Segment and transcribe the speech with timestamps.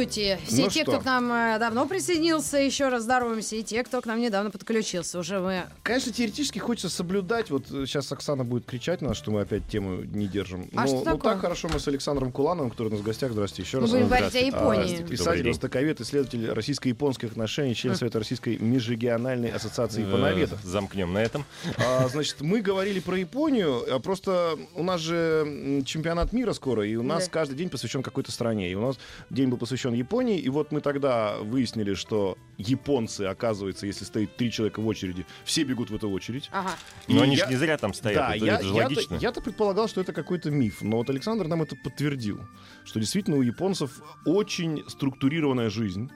[0.00, 0.92] Здравствуйте, все Ну те, что?
[0.92, 4.50] кто к нам э, давно присоединился, еще раз здороваемся, и те, кто к нам недавно
[4.50, 5.18] подключился.
[5.18, 7.50] Уже мы Конечно, теоретически хочется соблюдать.
[7.50, 10.70] Вот э, сейчас Оксана будет кричать на нас, что мы опять тему не держим.
[10.74, 11.32] А Но что вот такое?
[11.32, 13.32] так хорошо мы с Александром Кулановым, который у нас в гостях.
[13.32, 13.90] Здравствуйте еще мы раз.
[13.90, 14.38] будем говорить о.
[14.38, 14.96] А, Японии.
[14.96, 20.64] Добрый Писатель, востоковед, исследователь российско-японских отношений, член Совета Российской межрегиональной ассоциации японоведов.
[20.64, 21.44] Э, Замкнем на этом.
[21.76, 26.96] А, значит, мы говорили про Японию, а просто у нас же чемпионат мира скоро, и
[26.96, 27.30] у нас Да.
[27.30, 28.70] каждый день посвящен какой-то стране.
[28.70, 28.96] И у нас
[29.28, 34.50] день был посвящен Японии, и вот мы тогда выяснили, что японцы, оказывается, если стоит три
[34.50, 36.48] человека в очереди, все бегут в эту очередь.
[36.52, 36.70] Ага.
[37.08, 38.16] Но И они я- же не зря там стоят.
[38.18, 39.14] Да, это, я, это же я-то- логично.
[39.16, 42.40] я-то предполагал, что это какой-то миф, но вот Александр нам это подтвердил,
[42.84, 46.10] что действительно у японцев очень структурированная жизнь,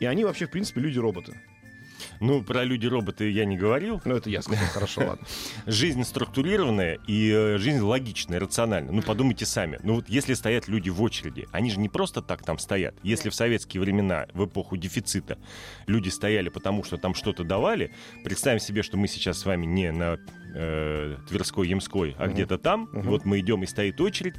[0.00, 1.40] и они вообще, в принципе, люди-роботы.
[2.20, 4.00] Ну, про люди-роботы я не говорил.
[4.04, 5.26] Ну, это я сказал, хорошо, ладно.
[5.66, 8.92] Жизнь структурированная и э, жизнь логичная, рациональная.
[8.92, 9.78] Ну, подумайте сами.
[9.82, 12.94] Ну, вот если стоят люди в очереди, они же не просто так там стоят.
[13.02, 15.38] Если в советские времена, в эпоху дефицита,
[15.86, 17.92] люди стояли потому, что там что-то давали,
[18.24, 20.18] представим себе, что мы сейчас с вами не на
[20.54, 22.34] э, Тверской, Ямской, а Мгм.
[22.34, 23.08] где-то там, и Мгм.
[23.10, 24.34] вот мы идем и стоит очередь,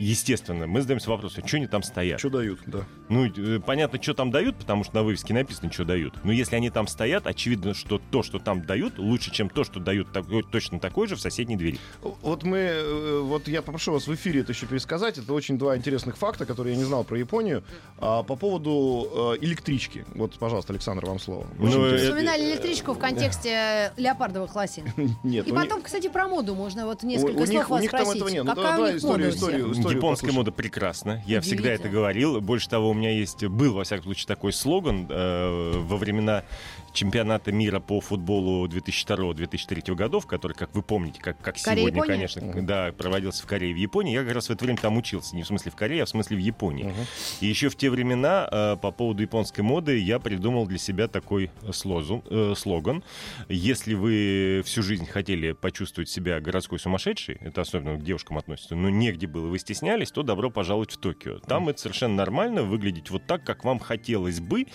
[0.00, 2.20] Естественно, мы задаемся вопросом, что они там стоят?
[2.20, 2.86] Что дают, да.
[3.10, 6.14] Ну, э, понятно, что там дают, потому что на вывеске написано, что дают.
[6.24, 9.78] Но если они там стоят, очевидно, что то, что там дают, лучше, чем то, что
[9.78, 11.78] дают такой- точно такой же в соседней двери.
[12.00, 15.18] Вот мы, э, вот я попрошу вас в эфире это еще пересказать.
[15.18, 17.62] Это очень два интересных факта, которые я не знал про Японию.
[17.98, 20.06] А, по поводу э, электрички.
[20.14, 21.46] Вот, пожалуйста, Александр, вам слово.
[21.58, 22.08] Ну, Очень э, интересно.
[22.08, 24.84] Вспоминали электричку в контексте леопардовых лосин.
[25.22, 27.82] Нет, И ну, потом, кстати, про моду можно вот несколько у слов них, у вас
[27.82, 28.22] них там спросить.
[28.22, 28.44] этого нет.
[28.44, 29.42] Ну, Какая давай у них историю, мода у всех?
[29.42, 30.34] историю, историю Японская послушаем.
[30.34, 31.22] мода прекрасна.
[31.26, 32.40] Я всегда это говорил.
[32.40, 36.44] Больше того, у меня есть был, во всяком случае, такой слоган э, во времена
[36.92, 42.12] чемпионата мира по футболу 2002-2003 годов, который, как вы помните, как, как Корея, сегодня, Япония?
[42.14, 42.66] конечно, Мгм.
[42.66, 44.12] да, проводился в Корее и в Японии.
[44.14, 45.36] Я как раз в это время там учился.
[45.36, 46.84] Не в смысле в Корее, а в смысле в Японии.
[46.84, 46.94] Мгм.
[47.40, 51.50] И еще в те времена э, по поводу японской моды я придумал для себя такой
[51.68, 53.02] слозу- э, слоган.
[53.48, 58.90] Если вы всю жизнь хотели почувствовать себя городской сумасшедшей, это особенно к девушкам относится, но
[58.90, 61.38] негде было, вы стеснялись, то добро пожаловать в Токио.
[61.40, 64.66] Там это совершенно нормально, выглядеть вот так, как вам хотелось бы,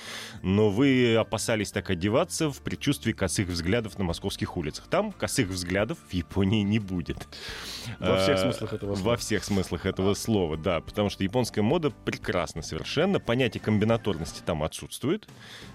[0.42, 2.05] но вы опасались так одеваться
[2.50, 4.86] в предчувствии косых взглядов на московских улицах.
[4.90, 7.28] Там косых взглядов в Японии не будет.
[8.00, 9.10] Во всех Э, смыслах этого слова.
[9.10, 10.82] Во всех смыслах этого слова, да.
[10.82, 13.20] Потому что японская мода прекрасна совершенно.
[13.20, 15.28] Понятие комбинаторности там отсутствует.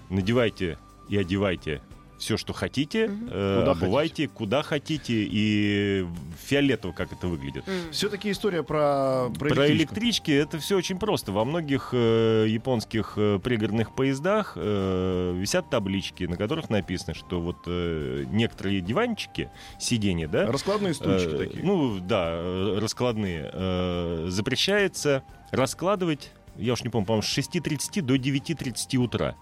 [0.09, 0.77] Надевайте
[1.09, 1.81] и одевайте
[2.21, 6.05] все, что хотите, э, Куда обувайте, куда хотите, и
[6.45, 7.65] фиолетово, как это выглядит.
[7.91, 9.95] Все-таки история про, про, Про электричку.
[9.95, 11.31] электрички это все очень просто.
[11.31, 17.57] Во многих э, японских э, пригородных поездах э, висят таблички, на которых написано, что вот
[17.65, 19.49] э, некоторые диванчики,
[19.79, 21.63] сиденья, да, Раскладные стульчики Э, такие.
[21.65, 23.49] Ну, да, э, раскладные.
[23.51, 29.35] Э, запрещается раскладывать, я уж не помню, по-моему, с 6.30 до 9.30 утра.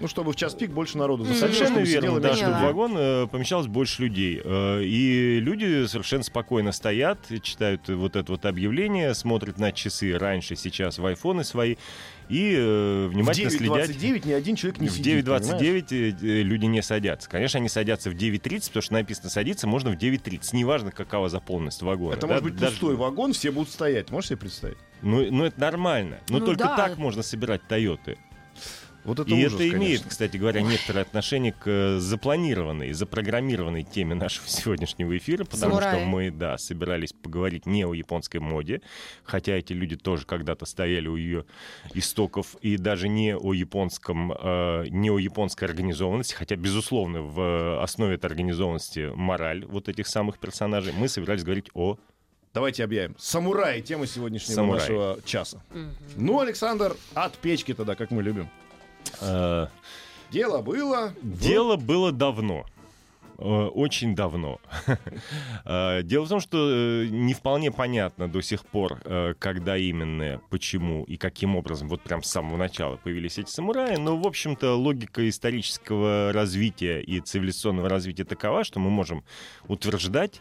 [0.00, 3.26] Ну, чтобы в час пик больше народу засадилось, Совершенно верно, да, чтобы в вагон э,
[3.26, 4.40] помещалось больше людей.
[4.42, 10.56] Э, и люди совершенно спокойно стоят, читают вот это вот объявление, смотрят на часы раньше,
[10.56, 11.76] сейчас в айфоны свои,
[12.30, 13.90] и э, В внимательно следят.
[13.90, 15.42] 9.29 ни один человек не в сидит, понимаешь?
[15.60, 17.28] 9.29 э, э, люди не садятся.
[17.28, 20.56] Конечно, они садятся в 9.30, потому что написано садиться можно в 9.30.
[20.56, 22.12] Неважно, какова заполненность вагона.
[22.14, 24.10] Это да, может быть даже- пустой вагон, все будут стоять.
[24.10, 24.78] Можешь себе представить?
[25.02, 26.20] Ну, ну, это нормально.
[26.30, 26.76] Но Ну только да.
[26.76, 28.16] так можно собирать Тойоты.
[29.04, 30.10] Вот это И ужас, это имеет, конечно.
[30.10, 35.96] кстати говоря, некоторое отношение к э, запланированной, запрограммированной теме нашего сегодняшнего эфира, потому Самураи.
[35.96, 38.82] что мы, да, собирались поговорить не о японской моде,
[39.24, 41.46] хотя эти люди тоже когда-то стояли у ее
[41.94, 48.16] истоков, и даже не о японском, э, не о японской организованности, хотя, безусловно, в основе
[48.16, 50.92] этой организованности мораль вот этих самых персонажей.
[50.92, 51.96] Мы собирались говорить о
[52.52, 53.14] Давайте объявим.
[53.16, 54.80] Самураи, тема сегодняшнего Самураи.
[54.80, 55.62] нашего часа.
[55.70, 55.94] Мгм.
[56.16, 58.48] Ну, Александр, от печки тогда, как мы любим.
[59.20, 59.66] Э,
[60.30, 61.12] Дело было.
[61.22, 62.64] в- Дело было давно.
[63.38, 63.42] Э,
[63.74, 64.60] Очень давно.
[65.64, 69.00] Э, Дело в том, что не вполне понятно до сих пор,
[69.38, 74.16] когда именно, почему и каким образом, вот прям с самого начала появились эти самураи, но,
[74.16, 79.24] в общем-то, логика исторического развития и цивилизационного развития такова, что мы можем
[79.68, 80.40] утверждать,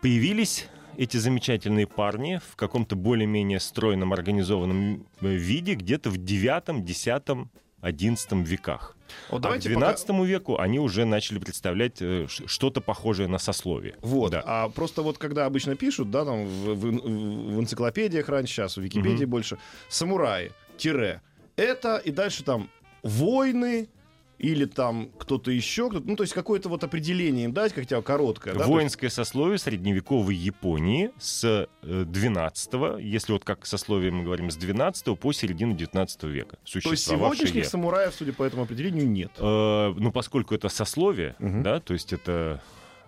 [0.00, 0.66] появились
[0.96, 7.50] эти замечательные парни в каком-то более-менее стройном, организованном э, виде где-то в девятом, десятом
[7.82, 8.96] XI веках.
[9.30, 13.38] Вот а к давайте пока- XII веку они уже начали представлять э, что-то похожее на
[13.38, 13.94] сословие.
[14.00, 14.42] Вот, Да.
[14.46, 18.80] а просто вот когда обычно пишут, да, там в, в- в энциклопедиях раньше, сейчас в
[18.80, 21.20] Википедии больше, самураи, тире,
[21.56, 22.70] это и дальше там
[23.02, 23.88] войны,
[24.42, 28.02] или там кто-то еще, кто ну, то есть какое-то вот определение им дать, хотя бы
[28.02, 28.52] короткое.
[28.52, 34.24] да, то есть- Воинское сословие средневековой Японии с э, 12 если вот как сословие мы
[34.24, 36.58] говорим, с 12 по середину 19 века.
[36.70, 39.30] То есть сегодняшних самураев, судя по этому определению, нет.
[39.38, 41.62] Э, ну, поскольку это сословие, Мгм.
[41.62, 42.60] да, то есть это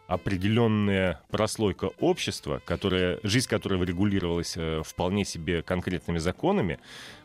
[0.07, 6.79] определенная прослойка общества, которая, жизнь которого регулировалась э, вполне себе конкретными законами,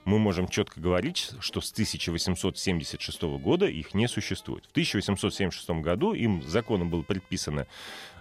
[0.05, 4.65] мы можем четко говорить, что с 1876 года их не существует.
[4.65, 7.67] В 1876 году им законом было предписано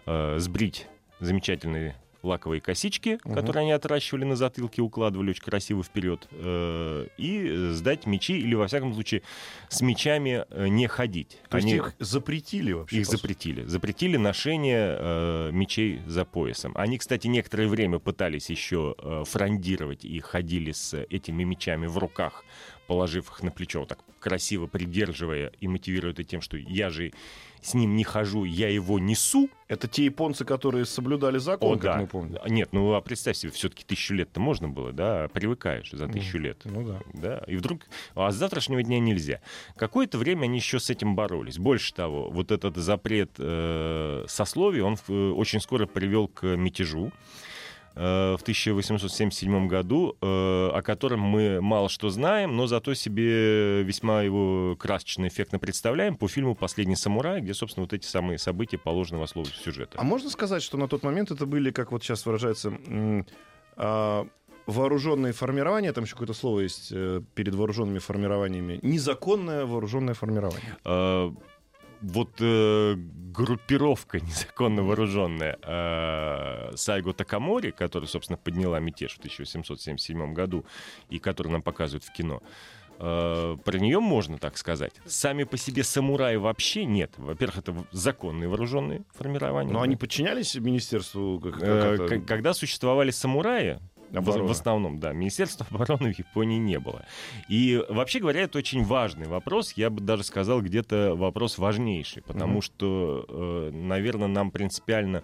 [0.06, 0.87] э, сбрить
[1.20, 3.35] замечательные лаковые косички, Мгм.
[3.35, 8.67] которые они отращивали на затылке, укладывали очень красиво вперед, э, и сдать мечи, или, во
[8.67, 9.23] всяком случае,
[9.69, 11.38] с мечами э, не ходить.
[11.49, 12.99] То есть Они- их запретили вообще.
[12.99, 13.65] их запретили.
[13.65, 16.73] Запретили ношение э, мечей за поясом.
[16.75, 22.44] Они, кстати, некоторое время пытались еще э, фрондировать и ходили с этими мечами в руках,
[22.88, 27.12] положив их на плечо, вот так красиво придерживая и мотивируя это тем, что я же
[27.61, 29.50] с ним не хожу, я его несу.
[29.67, 31.96] Это те японцы, которые соблюдали закон, О, как да.
[31.99, 32.38] мы помним.
[32.46, 36.62] Нет, ну а представь себе, все-таки тысячу лет-то можно было, да, привыкаешь за тысячу лет.
[36.64, 37.00] Ну да.
[37.12, 37.82] Да, и вдруг,
[38.14, 39.41] а с завтрашнего дня нельзя.
[39.76, 41.58] Какое-то время они еще с этим боролись.
[41.58, 47.12] Больше того, вот этот запрет э, сословий, он э, очень скоро привел к мятежу
[47.98, 54.76] в 1877 году, э, о котором мы мало что знаем, но зато себе весьма его
[54.76, 59.22] красочно, эффектно представляем по фильму «Последний самурай», где, собственно, вот эти самые события положены в
[59.24, 59.98] основу сюжета.
[59.98, 62.72] А можно сказать, что на тот момент это были, как вот сейчас выражается,
[63.76, 64.26] а,
[64.66, 70.76] вооруженные формирования, там еще какое-то слово есть э, перед вооруженными формированиями, незаконное вооруженное формирование.
[72.00, 80.64] Вот э, группировка незаконно вооруженная э, Сайго Такамори, которая, собственно, подняла мятеж в 1877 году
[81.08, 82.42] и которую нам показывают в кино,
[82.98, 84.92] э, про нее можно так сказать.
[85.06, 87.12] Сами по себе самураи вообще нет.
[87.16, 89.72] Во-первых, это законные вооруженные формирования.
[89.72, 89.84] Но да.
[89.84, 93.78] они подчинялись министерству как, как Э, это, к- Когда существовали самураи,
[94.10, 94.49] в, обороны?
[94.49, 97.05] в основном, да, Министерства обороны в Японии не было.
[97.49, 99.72] И вообще говоря, это очень важный вопрос.
[99.72, 102.62] Я бы даже сказал, где-то вопрос важнейший, потому Мгм.
[102.62, 105.22] что, наверное, нам принципиально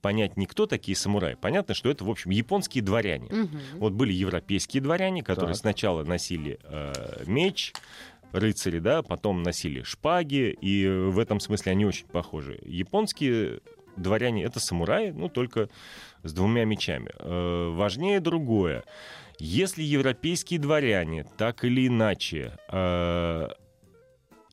[0.00, 1.34] понять не кто такие самураи.
[1.34, 3.28] Понятно, что это, в общем, японские дворяне.
[3.30, 3.58] Мгм.
[3.74, 5.60] Вот были европейские дворяне, которые Так.
[5.60, 7.72] сначала носили э, меч,
[8.32, 12.60] рыцари, да, потом носили шпаги, и в этом смысле они очень похожи.
[12.64, 13.60] Японские
[13.98, 15.68] дворяне— это самураи, ну, только
[16.22, 17.10] с двумя мечами.
[17.18, 18.84] Э, важнее другое.
[19.38, 23.48] Если европейские дворяне так или иначе э,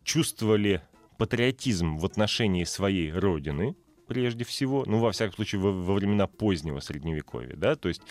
[0.04, 0.82] чувствовали
[1.18, 3.76] патриотизм в отношении своей родины,
[4.08, 8.02] прежде всего, ну, во всяком случае, во, во времена позднего Средневековья, да, то есть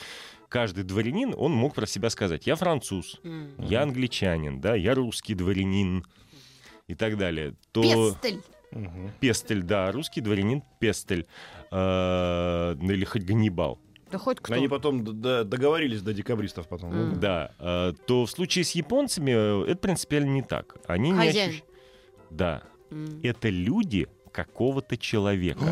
[0.49, 3.55] каждый дворянин, он мог про себя сказать, я француз, М.
[3.59, 6.05] я англичанин, да, я русский дворянин
[6.87, 7.83] и так далее, то...
[7.83, 8.41] Пестель.
[8.75, 9.11] Мгм.
[9.21, 11.27] Пестель, да, русский дворянин Пестель,
[11.71, 13.79] э, ну, или хоть Ганнибал,
[14.11, 14.55] Да хоть кто.
[14.55, 16.91] Они потом договорились до декабристов потом.
[16.91, 17.21] Мгм.
[17.21, 20.77] да, э, то в случае с японцами э, это принципиально не так.
[20.87, 21.51] Они не Хозяин.
[21.51, 21.63] ощущ-
[22.31, 23.21] Да, М.
[23.23, 25.65] это люди какого-то человека.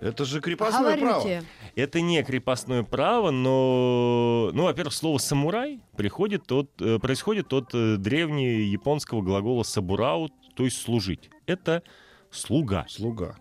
[0.00, 1.20] Это же крепостное право.
[1.22, 1.46] Говорите.
[1.76, 7.96] Это не крепостное право, но, ну, во-первых, слово самурай приходит от, э, происходит от э,
[7.96, 11.30] древнеяпонского глагола сабурау, то есть служить.
[11.46, 11.82] Это
[12.34, 12.86] слуга.
[12.88, 13.36] Слуга.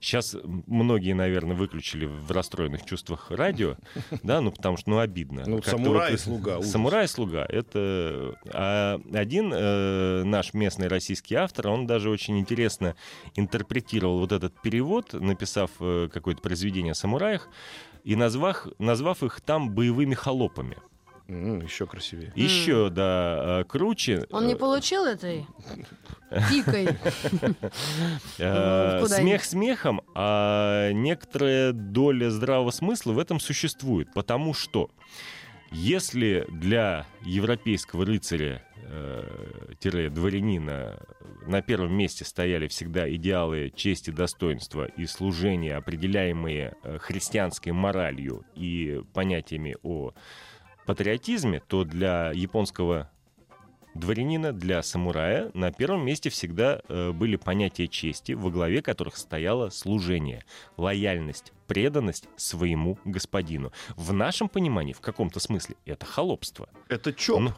[0.00, 3.76] Сейчас многие, наверное, выключили в расстроенных чувствах радио,
[4.22, 5.44] да, ну потому что, ну, обидно.
[5.46, 6.70] Ну, самурай вот, слуга, ужас.
[6.70, 7.46] Самурай слуга.
[7.48, 12.94] Это а один э, наш местный российский автор, он даже очень интересно
[13.34, 17.48] интерпретировал вот этот перевод, написав э, какое-то произведение о самураях
[18.04, 20.76] и назвав, назвав их там боевыми холопами.
[21.28, 22.32] М, Еще красивее.
[22.36, 24.26] Еще, да, э, круче.
[24.30, 25.46] Он не э, получил этой
[26.50, 26.88] пикой.
[28.38, 34.90] Э, Смех смехом, а некоторая доля здравого смысла в этом существует, потому что
[35.72, 41.00] если для европейского рыцаря э, тире дворянина
[41.44, 49.02] на первом месте стояли всегда идеалы чести, достоинства и служения, определяемые э, христианской моралью и
[49.12, 50.12] понятиями о
[50.86, 53.10] патриотизме, то для японского
[53.96, 59.70] дворянина, для самурая на первом месте всегда э, были понятия чести, во главе которых стояло
[59.70, 60.44] служение,
[60.76, 63.72] лояльность, преданность своему господину.
[63.96, 66.68] В нашем понимании, в каком-то смысле, это холопство.
[66.88, 67.40] Это чоп.
[67.40, 67.54] Ну,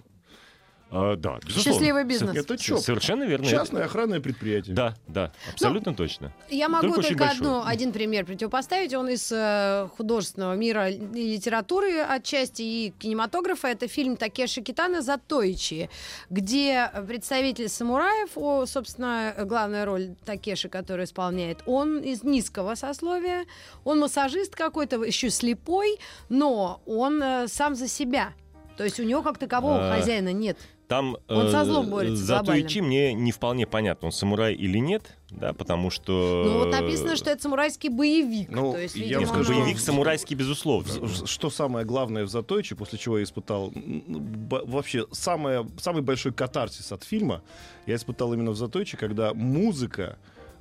[0.90, 1.62] А, да, безусловно.
[1.62, 2.36] Счастливый бизнес.
[2.36, 2.80] Это ЧОП.
[2.80, 3.46] Совершенно верно.
[3.46, 4.74] Частное охранное предприятие.
[4.74, 6.32] Да, да, абсолютно точно.
[6.48, 8.94] Я могу Только только одну, один пример противопоставить.
[8.94, 13.68] Он из э, художественного мира и литературы отчасти и кинематографа.
[13.68, 15.90] Это фильм Такеши Китана «Затоичи»,
[16.30, 23.44] где представитель самураев, о, собственно, главная роль Такеши, который исполняет, он из низкого сословия,
[23.84, 25.98] он массажист какой-то, еще слепой,
[26.30, 28.32] но он э, сам за себя.
[28.78, 30.56] То есть у него как такового А, хозяина нет.
[30.88, 32.62] Там Он со э, злом борется за глобально.
[32.62, 36.44] Туичи мне не вполне понятно, он самурай или нет, да, потому что...
[36.46, 38.48] Ну вот написано, что это самурайский боевик.
[38.50, 40.90] Ну, То есть, я видимо, вам скажу, он- Боевик самурайский, безусловно.
[41.26, 47.04] Что самое главное в Затойче, после чего я испытал вообще самое, самый большой катарсис от
[47.04, 47.42] фильма,
[47.84, 50.16] я испытал именно в Затойче, когда музыка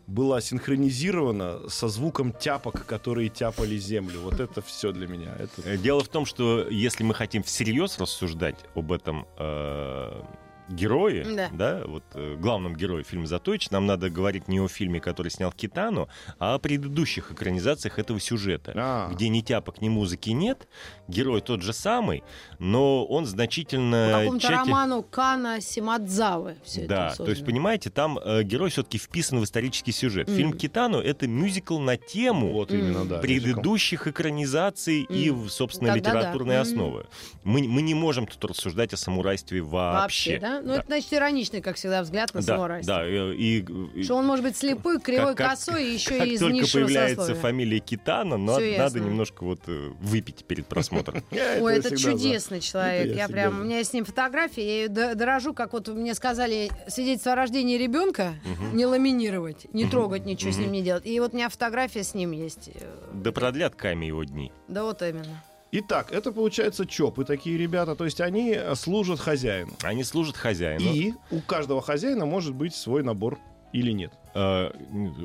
[0.08, 4.22] была синхронизирована со звуком тяпок, которые тяпали землю.
[4.22, 5.36] Вот это все для меня.
[5.38, 5.62] Это...
[5.70, 10.22] Э, Дело в том, что если мы хотим всерьез рассуждать об этом э,
[10.70, 11.50] герое, Да.
[11.54, 15.52] да, вот э, главном герое фильма «Затоич», нам надо говорить не о фильме, который снял
[15.52, 16.10] Китану,
[16.40, 19.10] а о предыдущих экранизациях этого сюжета, А.
[19.12, 20.68] где ни тяпок, ни музыки нет,
[21.08, 22.24] герой тот же самый,
[22.60, 26.58] но он По значительно какому-то тщатель- роману Кана Симадзавы.
[26.64, 30.30] Все Да, это то есть, понимаете, там э, герой все-таки вписан в исторический сюжет.
[30.30, 30.58] Фильм Мгм.
[30.58, 33.08] «Китану»— это мюзикл на тему Вот именно, М.
[33.08, 33.18] да.
[33.20, 35.50] предыдущих экранизаций и, Мгм.
[35.50, 36.20] собственно, Тогда да.
[36.20, 36.62] литературной Мгм.
[36.62, 37.06] основы.
[37.44, 40.38] Мы, мы не можем тут рассуждать о самурайстве вообще.
[40.38, 40.57] Вообще, да?
[40.62, 42.96] Ну, это, значит, ироничный, как всегда, взгляд на да, самурайство.
[42.96, 46.28] да, э, и, и- Что он может быть слепой, кривой, как- косой и еще как
[46.28, 47.42] и из только низшего появляется сословия.
[47.42, 48.98] фамилия Китана, но Всё надо ясно.
[49.00, 51.24] немножко вот э, выпить перед просмотром.
[51.62, 53.16] Ой, это чудесный человек.
[53.16, 56.70] Я прям, у меня есть с ним фотографии, я ее дорожу, как вот мне сказали,
[56.88, 58.34] свидетельство о рождении ребенка
[58.74, 61.06] не ламинировать, не трогать, ничего с ним не делать.
[61.06, 62.70] И вот у меня фотография с ним есть.
[62.76, 62.82] Э,
[63.14, 64.52] Да продлят Ками его дни.
[64.68, 65.44] Да вот именно.
[65.80, 69.74] Итак, это получается ЧОПы такие ребята, то есть они э, служат хозяину.
[69.84, 70.84] Они служат хозяину.
[70.92, 73.38] И у каждого хозяина может быть свой набор
[73.74, 74.12] или нет.
[74.34, 74.72] Э,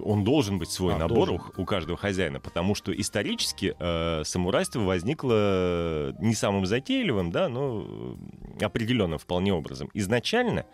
[0.04, 1.46] он должен быть свой А, набор должен.
[1.56, 8.16] у, каждого хозяина, потому что исторически э, самурайство возникло не самым затейливым, да, но
[8.60, 9.88] э, определенным вполне образом.
[9.94, 10.66] Изначально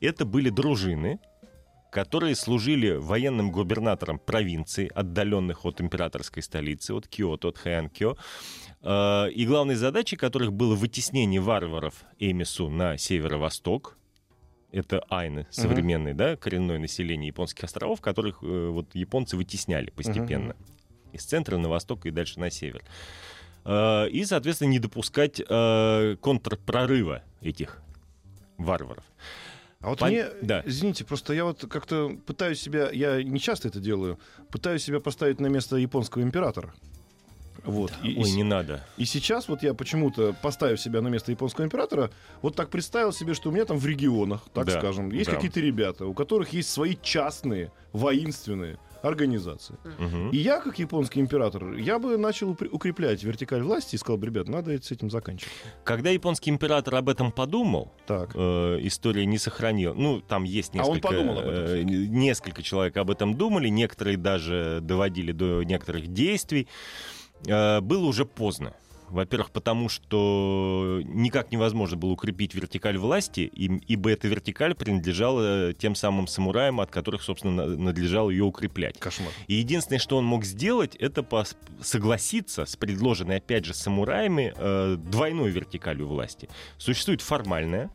[0.00, 1.20] это были дружины,
[1.90, 9.46] которые служили военным губернатором провинций, отдаленных от императорской столицы, от Киото, от Хэанкё, э, и
[9.46, 13.96] главной задачей которых было вытеснение варваров Эмису на северо-восток,
[14.76, 20.54] это айны, современные, да, коренное население японских островов, которых э, вот японцы вытесняли постепенно
[21.12, 22.84] из центра на восток и дальше на север.
[23.64, 27.82] Э, и, соответственно, не допускать э, контрпрорыва этих
[28.58, 29.04] варваров.
[29.80, 30.62] А вот Пон- мне, да.
[30.66, 34.18] извините, просто я вот как-то пытаюсь себя, я не часто это делаю,
[34.50, 36.74] пытаюсь себя поставить на место японского императора.
[37.66, 37.92] Вот.
[38.02, 38.84] И, и Ой, с- не надо.
[38.96, 42.10] и сейчас вот я почему-то, поставив себя на место японского императора,
[42.42, 45.34] вот так представил себе, что у меня там в регионах, так Да, скажем, есть да.
[45.36, 49.76] какие-то ребята, у которых есть свои частные, воинственные организации.
[49.98, 50.30] Мгм.
[50.30, 54.48] И я, как японский император, я бы начал укреплять вертикаль власти и сказал бы, ребят,
[54.48, 55.52] надо с этим заканчивать.
[55.84, 58.30] Когда японский император об этом подумал, Так.
[58.34, 59.94] э, история не сохранила.
[59.94, 61.08] Ну, там есть А он несколько...
[61.08, 66.66] подумал об этом э, несколько человек об этом думали, некоторые даже доводили до некоторых действий.
[67.46, 68.74] Э, было уже поздно.
[69.08, 76.26] Во-первых, потому что никак невозможно было укрепить вертикаль власти, ибо эта вертикаль принадлежала тем самым
[76.26, 78.98] самураям, от которых, собственно, на- надлежало ее укреплять.
[78.98, 79.30] Кошмар.
[79.46, 81.24] И единственное, что он мог сделать, это
[81.80, 86.48] согласиться с предложенной, опять же, самураями э, двойной вертикалью власти.
[86.76, 87.90] Существует формальная,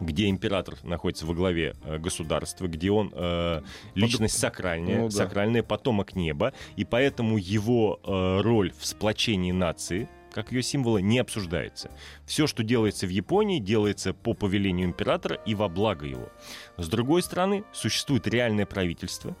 [0.00, 3.62] где император находится во главе э, государства, где он э,
[3.94, 5.10] личность сакральная, Ну да.
[5.10, 11.20] сакральный потомок неба, и поэтому его э, роль в сплочении нации как ее символа, не
[11.20, 11.92] обсуждается.
[12.26, 16.28] Все, что делается в Японии, делается по повелению императора и во благо его.
[16.76, 19.36] С другой стороны, существует реальное правительство,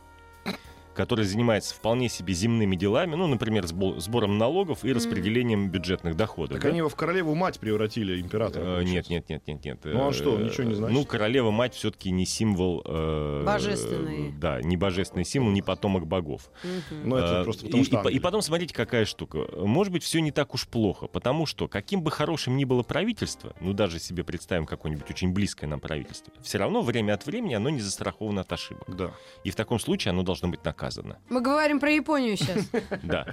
[0.94, 6.52] которое занимается вполне себе земными делами, ну, например, сбо- сбором налогов и распределением бюджетных доходов.
[6.54, 6.68] Так да?
[6.68, 8.80] они его в королеву мать превратили императора.
[8.80, 8.84] Э.
[8.84, 9.78] Нет, нет, нет, нет, нет.
[9.84, 10.94] Ну, а что, Э, ничего не значит?
[10.96, 12.82] Ну, королева мать все-таки не символ.
[12.84, 14.32] э, Божественный.
[14.38, 16.50] Да, не божественный символ, не потомок богов.
[16.62, 17.08] Мгм.
[17.08, 19.46] Ну, это Э, просто потому и, что и и потом смотрите, какая штука.
[19.56, 23.54] Может быть, все не так уж плохо, потому что каким бы хорошим ни было правительство,
[23.60, 27.70] ну даже себе представим какое-нибудь очень близкое нам правительство, все равно время от времени оно
[27.70, 28.84] не застраховано от ошибок.
[28.88, 29.10] Да.
[29.42, 30.83] И в таком случае оно должно быть наказано.
[31.28, 32.68] Мы говорим про Японию сейчас.
[33.02, 33.26] Да.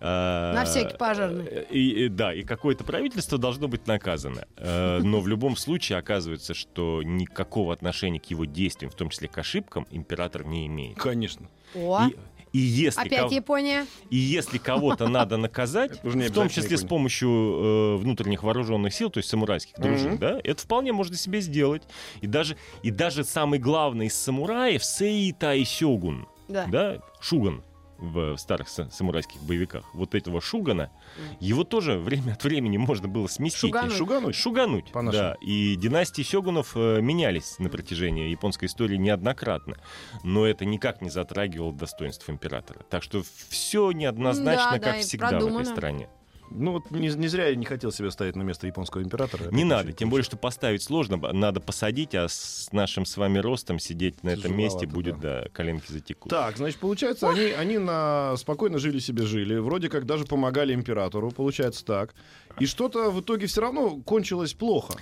[0.00, 1.64] На На всякий пожарный.
[1.70, 4.46] И, и- да, и какое-то правительство должно быть наказано.
[4.56, 9.28] Э, Но в любом случае оказывается, что никакого отношения к его действиям, в том числе
[9.28, 10.98] к ошибкам, император не имеет.
[10.98, 11.48] Конечно.
[11.74, 12.16] О, И,
[12.52, 13.86] И если, Опять кого- Япония.
[14.10, 19.18] и если кого-то надо наказать, в том числе с помощью э, внутренних вооруженных сил, то
[19.18, 20.18] есть самурайских дружин, Мгм.
[20.18, 21.82] да, это вполне можно себе сделать.
[22.22, 26.66] И даже, и даже самый главный из самураев, Сеитай Сёгун, Да.
[26.66, 27.62] да, Шуган
[27.98, 30.90] в старых са- самурайских боевиках, вот этого Шугана,
[31.38, 33.60] его тоже время от времени можно было сместить.
[33.60, 33.92] Шугануть.
[33.92, 34.34] И Шугануть?
[34.34, 35.22] Шугануть, По-нашему.
[35.22, 35.36] да.
[35.42, 39.76] И династии сёгунов э, менялись на протяжении японской истории неоднократно.
[40.24, 42.80] Но это никак не затрагивало достоинств императора.
[42.88, 46.08] Так что все неоднозначно, Да, как да, всегда в этой стране.
[46.50, 49.50] Ну вот не, не зря я не хотел себя ставить на место японского императора.
[49.50, 53.78] Не надо, тем более, что поставить сложно, надо посадить, а с нашим с вами ростом
[53.78, 56.30] сидеть на этом месте будет, да, коленки затекут.
[56.30, 58.36] Так, значит, получается, они, они на...
[58.36, 62.14] спокойно жили себе жили, вроде как даже помогали императору, получается так.
[62.58, 64.94] И что-то в итоге все равно кончилось плохо.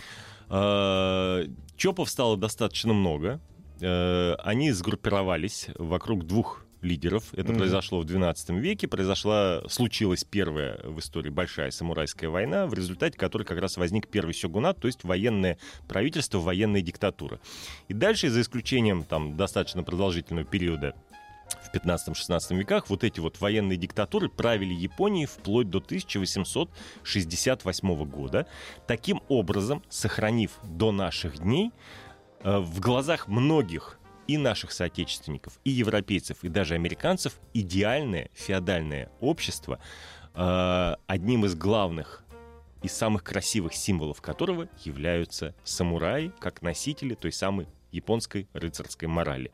[0.48, 1.44] А,
[1.76, 3.40] Чопов стало достаточно много.
[3.80, 7.24] Э, Они сгруппировались вокруг двух лидеров.
[7.32, 7.58] Это Мгм.
[7.58, 8.86] произошло в XII веке.
[8.88, 14.32] Произошла, случилась первая в истории большая самурайская война, в результате которой как раз возник первый
[14.34, 15.58] сёгунат, то есть военное
[15.88, 17.40] правительство, военная диктатура.
[17.88, 20.94] И дальше, за исключением там достаточно продолжительного периода
[21.62, 28.46] в 15-16 веках вот эти вот военные диктатуры правили Японией вплоть до 1868 года,
[28.86, 31.70] таким образом сохранив до наших дней
[32.42, 33.97] э, в глазах многих
[34.28, 39.80] и наших соотечественников, и европейцев, и даже американцев идеальное феодальное общество,
[40.34, 42.22] э, одним из главных
[42.82, 49.50] и самых красивых символов которого являются самураи, как носители той самой японской рыцарской морали.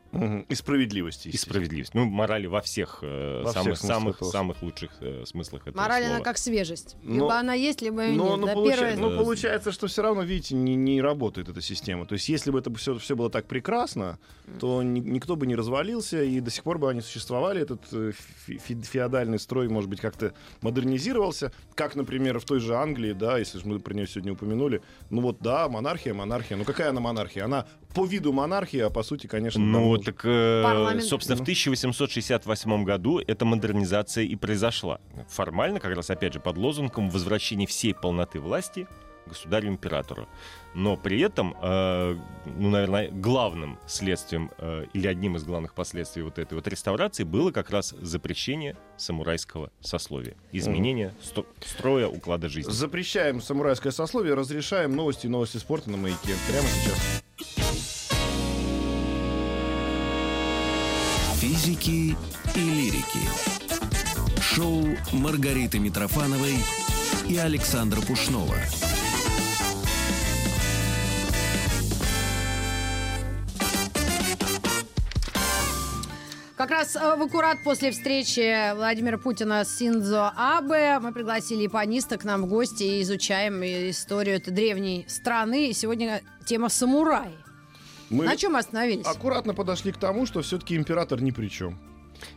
[0.48, 1.28] И справедливости.
[1.28, 1.52] и естественно.
[1.54, 1.94] справедливость.
[1.94, 5.80] Ну, морали во всех, э, Во всех самых, смыслах самых, самых лучших э, смыслах этого
[5.82, 6.16] Мораль, слова.
[6.16, 6.96] она как свежесть.
[7.02, 8.40] Но- Либо она есть, либо ее Но, нет.
[8.40, 11.60] ну, Да, получа- первое- ну, Э, получается, что все равно, видите, не, не работает эта
[11.60, 12.06] система.
[12.06, 14.18] То есть, если бы это все, все было так прекрасно,
[14.58, 17.62] то ни- никто бы не развалился, и до сих пор бы они существовали.
[17.62, 18.12] Этот э,
[18.48, 21.52] фе- фе- феодальный строй, может быть, как-то модернизировался.
[21.76, 24.82] Как, например, в той же Англии, да, если же мы про нее сегодня упомянули.
[25.10, 26.56] Ну вот, да, монархия, монархия.
[26.56, 27.44] Ну какая она монархия?
[27.44, 33.20] Она по виду монархия, а по сути, конечно, Ну, так, э, собственно, в 1868 году
[33.26, 35.00] эта модернизация и произошла.
[35.28, 38.86] Формально, как раз, опять же, под лозунгом возвращения всей полноты власти
[39.26, 40.28] государю-императору.
[40.74, 42.16] Но при этом, э,
[42.58, 47.50] ну, наверное, главным следствием э, или одним из главных последствий вот этой вот реставрации было
[47.50, 50.34] как раз запрещение самурайского сословия.
[50.52, 52.70] Изменение сто- строя уклада жизни.
[52.70, 56.34] Запрещаем самурайское сословие, разрешаем новости и новости спорта на маяке.
[56.48, 57.22] Прямо сейчас.
[61.44, 62.16] Физики
[62.54, 63.20] и лирики.
[64.40, 66.54] Шоу Маргариты Митрофановой
[67.28, 68.56] и Александра Пушнова.
[76.56, 82.16] Как раз э, в аккурат после встречи Владимира Путина с Синдзо Абе мы пригласили япониста
[82.16, 85.68] к нам в гости и изучаем историю этой древней страны.
[85.68, 87.43] И сегодня тема самурай.
[88.10, 89.06] Мы На чем остановились?
[89.06, 91.78] аккуратно подошли к тому, что все-таки император ни при чем.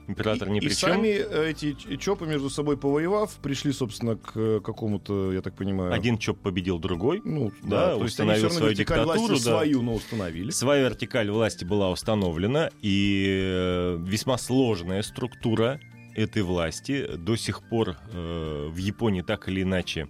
[0.07, 0.89] Император и, ни и при чем.
[0.91, 1.07] сами
[1.49, 5.93] эти чопы между собой повоевав, пришли, собственно, к э, какому-то, я так понимаю...
[5.93, 7.21] Один ЧОП победил другой.
[7.23, 9.43] Ну, да, да, то есть они установил все равно свою вертикаль власти диктатуру, да.
[9.43, 10.49] свою, но установили.
[10.51, 15.79] Своя вертикаль власти была установлена, и э, весьма сложная структура
[16.15, 20.07] этой власти до сих пор э, в Японии так или иначе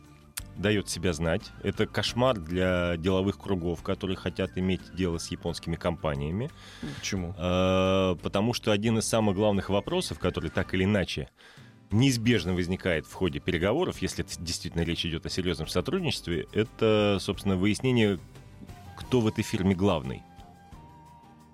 [0.57, 1.43] дает себя знать.
[1.63, 6.49] Это кошмар для деловых кругов, которые хотят иметь дело с японскими компаниями,
[6.99, 7.33] Почему?
[7.37, 11.29] Э, потому что один из самых главных вопросов, который так или иначе
[11.91, 18.19] неизбежно возникает в ходе переговоров, если действительно речь идет о серьезном сотрудничестве, это, собственно, выяснение,
[18.97, 20.23] кто в этой фирме главный.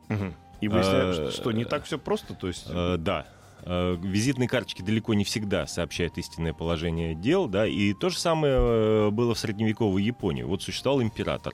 [0.09, 0.33] Мгм.
[0.61, 2.65] И выясняется, Э, что, что не так все просто, то есть...
[2.69, 3.27] Э, да.
[3.65, 8.55] Э, Визитные карточки далеко не всегда сообщают истинное положение дел, да, и то же самое
[8.57, 10.43] э, было в средневековой Японии.
[10.43, 11.53] Вот существовал император.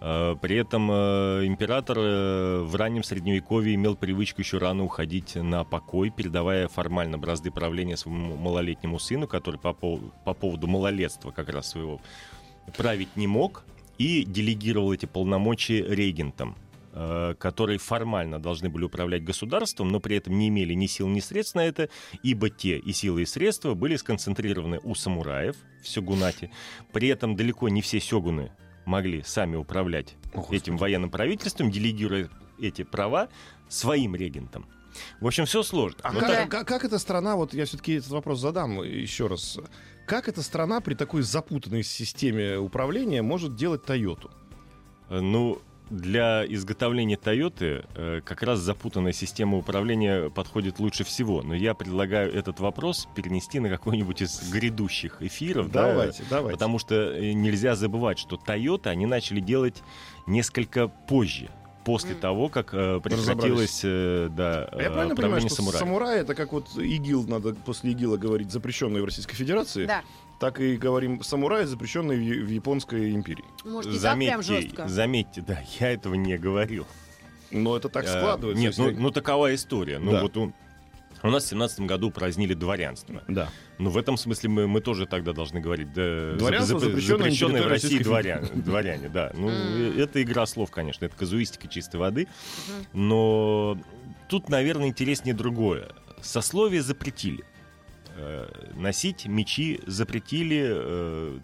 [0.00, 6.68] Э, При этом император в раннем средневековье имел привычку еще рано уходить на покой, передавая
[6.68, 12.00] формально бразды правления своему малолетнему сыну, который по, пов- по поводу малолетства как раз своего
[12.76, 13.64] править не мог,
[13.98, 16.56] и делегировал эти полномочия регентам
[17.38, 21.54] которые формально должны были управлять государством, но при этом не имели ни сил, ни средств
[21.54, 21.88] на это,
[22.22, 26.50] ибо те и силы, и средства были сконцентрированы у самураев в сёгунате.
[26.92, 28.50] При этом далеко не все сёгуны
[28.86, 32.30] могли сами управлять О, этим военным правительством, делегируя
[32.60, 33.28] эти права
[33.68, 34.64] своим регентам.
[35.20, 35.98] В общем, все сложно.
[36.02, 39.58] А как, так- как- как эта страна, вот я все-таки этот вопрос задам еще раз.
[40.06, 44.30] Как эта страна при такой запутанной системе управления может делать Тойоту?
[45.10, 51.42] Э, Ну, для изготовления Toyota э, как раз запутанная система управления подходит лучше всего.
[51.42, 55.70] Но я предлагаю этот вопрос перенести на какой-нибудь из грядущих эфиров.
[55.70, 56.54] да, Давайте, давайте.
[56.54, 59.82] Потому что э, нельзя забывать, что Toyota они начали делать
[60.26, 61.48] несколько позже.
[61.84, 62.18] После М.
[62.20, 65.78] того, как э, прекратилось э, да, А Я э, правильно понимаю, что самурая.
[65.78, 70.02] самурай это как вот ИГИЛ, надо после ИГИЛа говорить, запрещенный в Российской Федерации, Да.
[70.38, 73.44] Так и говорим самурай, запрещенный в, Японской империи.
[73.64, 74.88] Может, не так прям Заметьте, жестко.
[74.88, 76.86] заметьте, да, я этого не говорил.
[77.50, 78.60] Но это так Э, складывается.
[78.62, 79.98] Нет, ну, ну такова история.
[79.98, 80.22] Ну Да.
[80.22, 80.52] вот у,
[81.22, 83.22] у нас в семнадцатом году празднили дворянство.
[83.28, 83.48] Да.
[83.78, 85.92] Ну, в этом смысле мы, мы тоже тогда должны говорить.
[85.92, 89.30] Да, Дворянство, зап- запрещенное на запрещенные в России дворяне, дворяне, да.
[89.34, 92.26] Ну, э, это игра слов, конечно, это казуистика чистой воды.
[92.92, 93.78] Но
[94.28, 95.88] тут, наверное, интереснее другое.
[96.22, 97.44] Сословие запретили.
[98.16, 101.38] Э, Носить мечи запретили, э,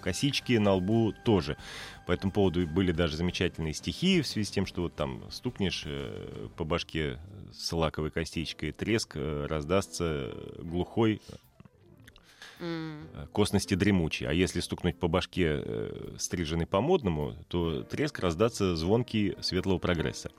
[0.00, 1.56] косички на лбу тоже.
[2.06, 5.84] По этому поводу были даже замечательные стихи в связи с тем, что вот там стукнешь
[5.86, 7.18] э, по башке
[7.52, 11.22] с лаковой костичкой, треск раздастся глухой
[12.60, 14.26] Э, косности дремучей.
[14.28, 20.30] А если стукнуть по башке э, стриженной по-модному, то треск раздаться звонкий светлого прогресса.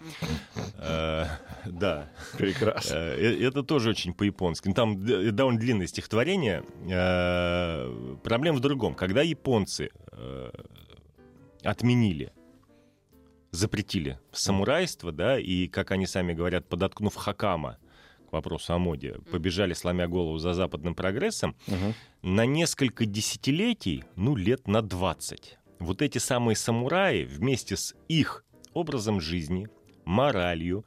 [0.78, 1.25] Э,
[1.65, 2.10] Да.
[2.38, 2.95] Прекрасно.
[2.95, 4.71] Э, Это тоже очень по-японски.
[4.73, 6.63] Там довольно длинное стихотворение.
[8.23, 8.95] Проблема в другом.
[8.95, 9.89] Когда японцы
[11.63, 12.32] отменили,
[13.51, 17.78] запретили самурайство, да, и, как они сами говорят, подоткнув хакама
[18.25, 21.93] к вопросу о моде, побежали, сломя голову за западным прогрессом, Мгм.
[22.23, 29.21] на несколько десятилетий, ну, лет на 20, вот эти самые самураи вместе с их образом
[29.21, 29.67] жизни,
[30.05, 30.85] моралью,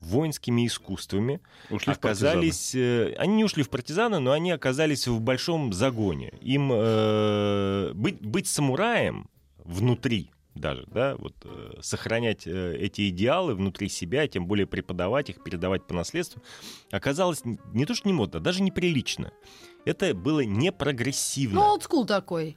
[0.00, 2.30] воинскими искусствами Ушли в партизаны.
[2.30, 2.74] оказались...
[2.74, 6.32] э, они не ушли в партизаны, но они оказались в большом загоне.
[6.40, 9.28] Им э, быть, быть самураем
[9.64, 15.42] внутри даже, да, вот э, сохранять э, эти идеалы внутри себя, тем более преподавать их,
[15.42, 16.42] передавать по наследству,
[16.90, 19.32] оказалось н- не то что не модно, а даже неприлично.
[19.84, 21.60] Это было не прогрессивно.
[21.60, 22.56] Ну, олдскул такой.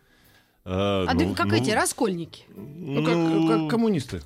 [0.66, 2.44] Э, А ну, ты как ну, эти, раскольники.
[2.56, 4.22] Ну, как, как коммунисты.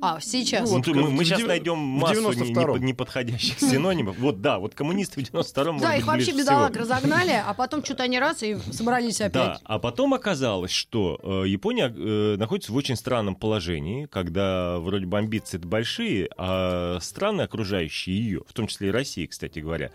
[0.00, 0.68] А, сейчас.
[0.70, 2.52] Ну, Вот как мы, мы сейчас найдем массу не- 92-м.
[2.54, 4.18] непод- неподходящих синонимов.
[4.18, 6.84] Вот, да, вот коммунисты в 92-м да, их вообще бедолаг всего.
[6.84, 9.60] разогнали, а потом что-то они раз и собрались Да, опять.
[9.64, 15.18] а потом оказалось, что э, Япония э, находится в очень странном положении, когда вроде бы
[15.18, 19.90] амбиции большие, а страны, окружающие ее, в том числе и Россия, кстати говоря,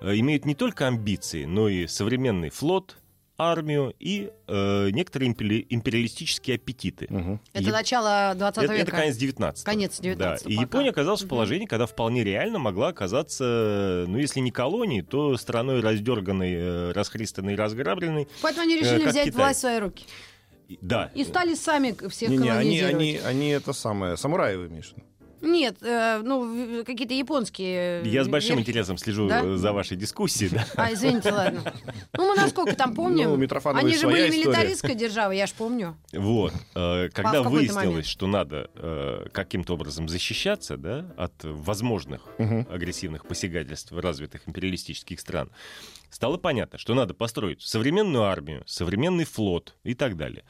[0.00, 2.96] э, имеют не только амбиции, но и современный флот,
[3.38, 7.06] армию и э, некоторые импери- империалистические аппетиты.
[7.08, 7.40] Мгм.
[7.52, 8.82] Это Яп- начало 20 Это, века.
[8.82, 10.50] это конец 19 Конец 19 Да.
[10.50, 10.62] И пока.
[10.66, 11.30] Япония оказалась в Мгм.
[11.30, 17.54] положении, когда вполне реально могла оказаться, ну, если не колонией, то страной раздерганной, э, расхристанной,
[17.54, 18.26] разграбленной.
[18.42, 19.36] Поэтому они Э, решили как взять Китай.
[19.40, 20.04] власть в свои руки.
[20.68, 21.10] И- Да.
[21.14, 22.94] И стали сами всех Не-не, они, колонизировать.
[22.94, 25.02] они, они это самое, самураи вы имеешь в виду?
[25.40, 28.02] Нет, э, ну, какие-то японские...
[28.04, 29.42] Я с большим верхи- интересом слежу Да?
[29.44, 30.50] э, за вашей дискуссией.
[30.50, 30.66] Да.
[30.76, 31.62] А, извините, ладно.
[32.14, 33.30] Ну, мы насколько там помним.
[33.30, 33.34] Ну,
[33.74, 34.44] Они же своя были история.
[34.46, 35.96] милитаристская держава, я ж помню.
[36.12, 36.52] Вот.
[36.74, 38.06] Э, Когда какой-то выяснилось, момент.
[38.06, 42.66] что надо э, каким-то образом защищаться да, от возможных Мгм.
[42.70, 45.50] агрессивных посягательств развитых империалистических стран,
[46.10, 50.44] стало понятно, что надо построить современную армию, современный флот и так далее.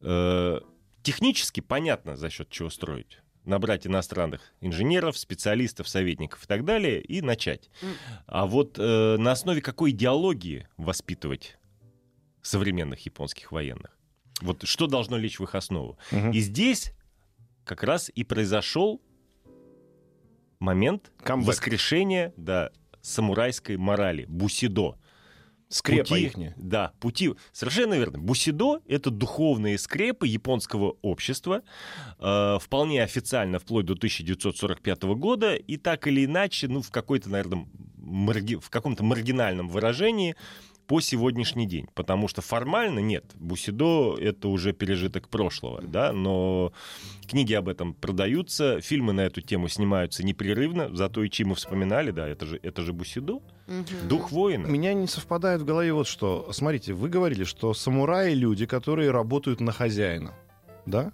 [0.00, 0.60] Э,
[1.02, 3.20] Технически понятно, за счет чего строить.
[3.46, 7.70] Набрать иностранных инженеров, специалистов, советников и так далее, и начать.
[8.26, 11.56] А вот э, на основе какой идеологии воспитывать
[12.42, 13.96] современных японских военных?
[14.42, 15.96] Вот что должно лечь в их основу?
[16.10, 16.32] Мгм.
[16.32, 16.92] И здесь
[17.64, 19.00] как раз и произошел
[20.58, 21.48] момент Камбэк.
[21.48, 24.98] воскрешения да, самурайской морали, бусидо.
[25.68, 26.54] Скрепа Пути- ихняя.
[26.56, 27.34] Да, пути.
[27.52, 28.18] Совершенно верно.
[28.18, 31.62] Бусидо— это духовные скрепы японского общества,
[32.20, 37.66] э, вполне официально вплоть до 1945 года, и так или иначе, ну, в какой-то, наверное,
[37.98, 40.36] марги- в каком-то маргинальном выражении
[40.86, 41.88] по сегодняшний день.
[41.94, 43.24] Потому что формально нет.
[43.34, 46.72] Бусидо— это уже пережиток прошлого, да, но
[47.28, 52.28] книги об этом продаются, фильмы на эту тему снимаются непрерывно, зато и мы вспоминали, да,
[52.28, 54.08] это же, это же Бусидо, Мгм.
[54.08, 54.68] дух воина.
[54.68, 56.48] У меня не совпадает в голове вот что.
[56.52, 60.32] Смотрите, вы говорили, что самураи люди, которые работают на хозяина.
[60.86, 61.12] Да?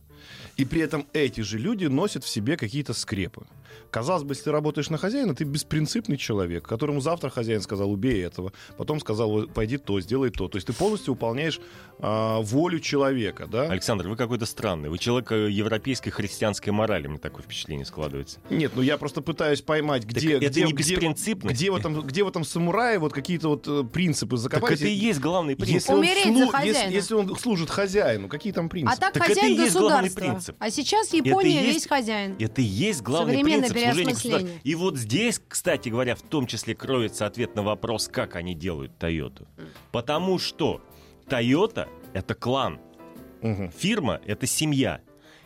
[0.57, 3.47] И при этом эти же люди носят в себе какие-то скрепы.
[3.91, 8.25] Казалось бы, если ты работаешь на хозяина, ты беспринципный человек, которому завтра хозяин сказал, убей
[8.25, 10.49] этого, потом сказал, пойди то, сделай то.
[10.49, 11.61] То есть ты полностью выполняешь
[11.99, 13.65] а, волю человека, да?
[13.65, 14.89] Александр, вы какой-то странный.
[14.89, 18.41] Вы человек э, европейской христианской морали, мне такое впечатление складывается.
[18.51, 22.25] Нет, ну я просто пытаюсь поймать, где, это где, не где, где в этом, где
[22.25, 24.71] в этом самурае вот какие-то вот э, принципы закопать.
[24.71, 25.75] Так это и есть главный принцип.
[25.75, 26.77] Если он, Умереть за слу- хозяина.
[26.79, 28.97] если, если он служит хозяину, какие там принципы?
[28.97, 30.21] А так, Так это хозяин и есть главный государства.
[30.21, 30.57] принцип.
[30.59, 32.37] А сейчас Это Япония есть- весь хозяин.
[32.39, 34.14] Это и есть главный Современное переосмысление.
[34.14, 34.61] государству.
[34.64, 38.96] И вот здесь, кстати говоря, в том числе кроется ответ на вопрос, как они делают
[38.98, 39.46] Тойоту.
[39.90, 40.81] Потому что
[41.29, 42.81] Тойота— это клан,
[43.42, 43.70] Мгм.
[43.72, 45.01] фирма— это семья.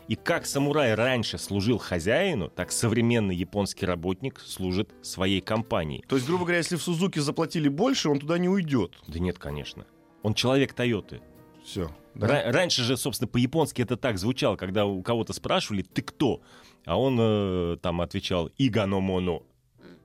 [0.07, 6.03] И как самурай раньше служил хозяину, так современный японский работник служит своей компании.
[6.07, 8.93] То есть, грубо говоря, если в Сузуки заплатили больше, он туда не уйдет.
[9.07, 9.85] Да нет, конечно.
[10.23, 11.19] Он человек Тойоты.
[11.67, 11.91] Все.
[12.15, 16.41] Ра- Раньше же, собственно, по-японски это так звучало, когда у кого-то спрашивали, ты кто?
[16.85, 19.43] А он э, там отвечал, Ига но моно.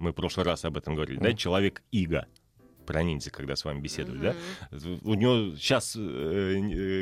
[0.01, 1.33] Мы в прошлый раз об этом говорили, да?
[1.33, 2.27] Человек Ига.
[2.85, 4.35] Про ниндзя, когда с вами беседовали, да?
[5.05, 5.93] У него сейчас,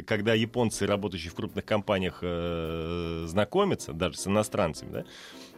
[0.06, 5.04] когда японцы, работающие в крупных компаниях, э, знакомятся, даже с иностранцами, да,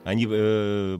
[0.04, 0.98] они э,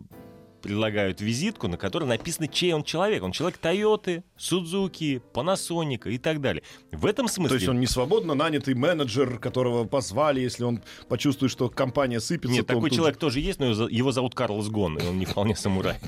[0.63, 3.23] предлагают визитку, на которой написано, чей он человек.
[3.23, 6.63] Он человек Тойоты, Судзуки, Панасоника и так далее.
[6.91, 7.51] В этом смысле...
[7.51, 12.57] То есть он не свободно нанятый менеджер, которого позвали, если он почувствует, что компания сыпется.
[12.57, 15.57] Нет, такой тут человек тоже есть, но его зовут Карлос Гон, и он не вполне
[15.57, 15.99] самурай.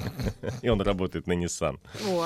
[0.63, 1.79] И он работает на Nissan.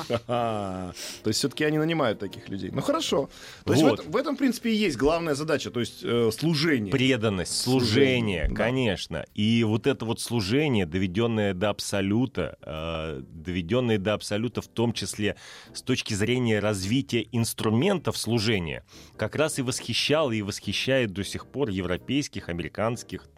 [0.26, 0.92] То
[1.24, 2.70] есть все-таки они нанимают таких людей.
[2.72, 3.28] Ну хорошо.
[3.64, 4.00] То есть в Вот.
[4.00, 6.92] этом, в этом, в принципе, и есть главная задача, то есть э, служение.
[6.92, 9.24] Преданность, Служение, конечно.
[9.34, 15.36] И вот это вот служение, доведенное до абсолюта, э, доведенное до абсолюта в том числе
[15.72, 18.84] с точки зрения развития инструментов служения,
[19.16, 23.28] как раз и восхищало и восхищает до сих пор европейских, американских,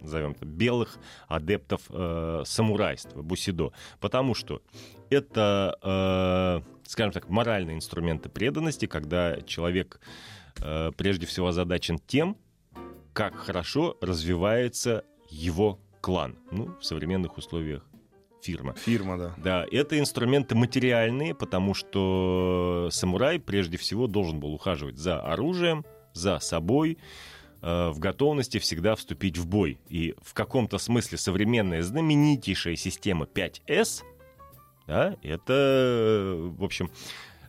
[0.00, 3.72] назовем это, белых адептов э, самурайства, бусидо.
[4.00, 4.62] Потому что
[5.10, 10.00] это, э, скажем так, моральные инструменты преданности, когда человек
[10.60, 12.36] э, прежде всего озадачен тем,
[13.12, 16.36] как хорошо развивается его клан.
[16.50, 17.84] Ну, в современных условиях
[18.46, 18.74] фирма.
[18.74, 19.34] Фирма, да.
[19.36, 26.38] Да, это инструменты материальные, потому что самурай прежде всего должен был ухаживать за оружием, за
[26.38, 26.98] собой,
[27.62, 29.78] э, в готовности всегда вступить в бой.
[29.88, 34.02] И в каком-то смысле современная знаменитейшая система 5S,
[34.86, 36.90] да, это, в общем,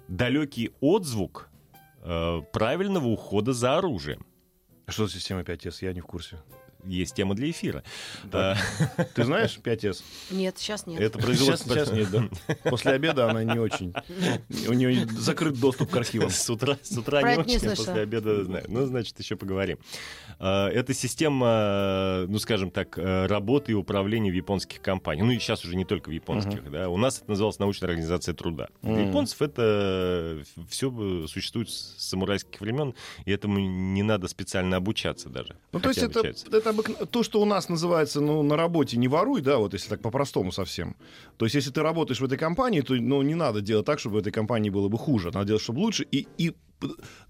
[0.08, 1.50] далекий отзвук
[2.02, 4.26] э, правильного ухода за оружием.
[4.88, 5.78] Что за система 5S?
[5.82, 6.40] Я не в курсе.
[6.86, 7.84] Есть тема для эфира.
[8.26, 8.58] Да.
[9.16, 10.04] Ты знаешь 5S?
[10.32, 11.00] Нет, сейчас нет.
[11.02, 11.74] Это Сейчас, производство...
[11.74, 12.56] сейчас нет, да.
[12.70, 13.94] После обеда она не очень.
[14.68, 16.30] У нее закрыт доступ к архивам.
[16.30, 18.66] С утра, с утра Про не это не очень, а после обеда знаю.
[18.68, 19.80] Ну, значит, еще поговорим.
[20.40, 25.26] А, Это система, ну, скажем так, э, работы и управления в японских компаниях.
[25.26, 26.70] Ну, и сейчас уже не только в японских.
[26.72, 26.90] Да.
[26.90, 28.68] У нас это называлось научная организация труда.
[28.82, 29.08] Для Мгм.
[29.10, 32.94] японцев это все существует с самурайских времен,
[33.26, 35.56] и этому не надо специально обучаться даже.
[35.72, 39.08] Ну, то есть это, это обык- то, что у нас называется, ну, на работе не
[39.08, 40.96] воруй, да, вот если так по-простому совсем.
[41.38, 44.16] То есть если ты работаешь в этой компании, то, ну, не надо делать так, чтобы
[44.16, 45.32] в этой компании было бы хуже.
[45.32, 46.06] Надо делать, чтобы лучше.
[46.12, 46.54] И, и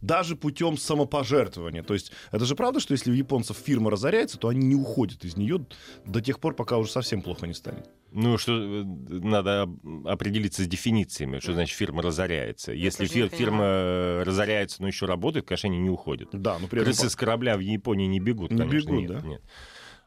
[0.02, 1.84] даже путем самопожертвования.
[1.84, 5.24] То есть это же правда, что если у японцев фирма разоряется, то они не уходят
[5.26, 5.66] из нее
[6.06, 7.90] до тех пор, пока уже совсем плохо не станет.
[8.12, 9.70] Ну, что э, надо
[10.06, 12.72] определиться с дефинициями, что значит фирма разоряется.
[12.72, 16.30] Если фир- фирма э, разоряется, но еще работает, конечно, они не уходят.
[16.32, 16.94] Да, но при этом...
[16.94, 19.28] Крысы с корабля в Японии не бегут, Не конечно, бегут, нет, да?
[19.28, 19.42] нет.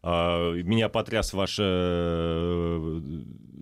[0.02, 3.00] А, меня потряс ваш э,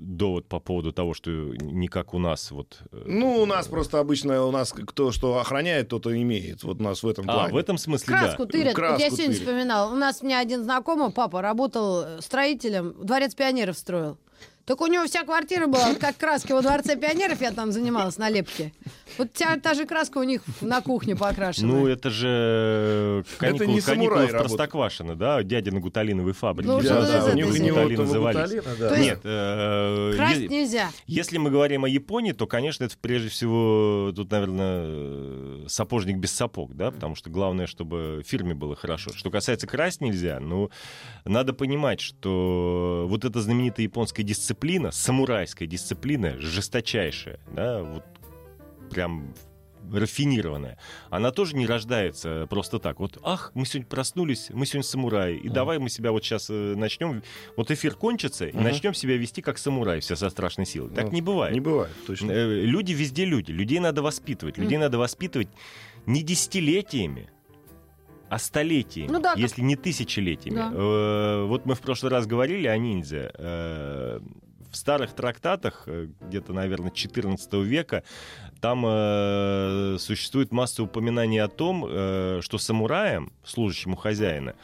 [0.08, 2.80] довод по поводу того, что не как у нас вот.
[2.92, 6.62] э, Ну, у нас просто обычно, у нас кто что охраняет, тот и имеет.
[6.62, 7.54] Вот у нас в этом а, плане.
[7.54, 8.52] в этом смысле Краску да.
[8.52, 8.74] тырят.
[8.74, 9.40] Краску вот я сегодня тырят.
[9.40, 9.92] вспоминал.
[9.92, 14.18] У нас у меня один знакомый, папа, работал строителем, дворец пионеров строил.
[14.68, 18.28] Так у него вся квартира была, как краски во дворце пионеров, я там занималась на
[18.28, 18.70] лепке.
[19.16, 21.66] Вот та, та же краска у них на кухне покрашена.
[21.66, 24.30] Ну, это же каникулы, не каникулы в.
[24.32, 26.70] Простоквашино, да, дядя на гуталиновой фабрике.
[26.70, 28.50] Ну, Да, да, у них, Гуталин назывались.
[28.78, 28.98] да.
[28.98, 30.90] Нет, э, Красть е- нельзя.
[31.06, 36.32] Если мы говорим о Японии, то, конечно, это прежде всего тут, наверное, э, сапожник без
[36.32, 39.12] сапог, да, потому что главное, чтобы фирме было хорошо.
[39.14, 40.70] Что касается красть нельзя, ну,
[41.24, 44.57] надо понимать, что вот эта знаменитая японская дисциплина,
[44.92, 48.04] самурайская дисциплина, жесточайшая, да, вот
[48.90, 49.34] прям
[49.90, 50.76] рафинированная,
[51.08, 53.00] она тоже не рождается просто так.
[53.00, 57.22] Вот, ах, мы сегодня проснулись, мы сегодня самураи, и давай мы себя вот сейчас начнем,
[57.56, 58.64] вот эфир кончится, и Мгм.
[58.64, 60.90] начнем себя вести как самурай, все со страшной силой.
[60.94, 61.54] Так Ну, не бывает.
[61.54, 62.30] Не бывает, точно.
[62.32, 63.50] Э, Люди везде люди.
[63.52, 64.58] Людей надо воспитывать.
[64.58, 65.48] Людей надо воспитывать
[66.04, 67.30] не десятилетиями,
[68.28, 70.56] а столетиями, Ну да, как- если не тысячелетиями.
[70.56, 70.70] Да.
[70.74, 73.30] Э, вот мы в прошлый раз говорили о ниндзя.
[73.38, 74.20] Э,
[74.70, 78.02] в старых трактатах, э, где-то, наверное, 14 века,
[78.60, 84.54] там э, существует масса упоминаний о том, э, что самураям, служащему хозяина,